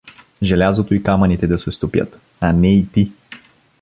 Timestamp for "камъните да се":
1.03-1.71